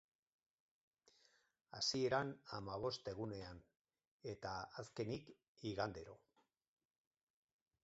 [1.79, 3.61] Hasieran, hamabost egunean;
[4.33, 5.31] eta azkenik,
[5.75, 6.19] igandero.